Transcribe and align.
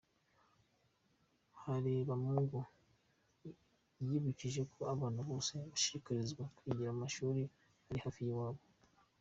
Haremabungu 1.61 2.59
yibukije 4.07 4.61
ko 4.73 4.79
abana 4.93 5.19
bose 5.29 5.49
bashishikarizwa 5.69 6.43
kwigira 6.55 6.91
mu 6.93 6.99
mashuri 7.03 7.41
ari 7.89 7.99
hafi 8.05 8.21
y’iwabo. 8.25 8.61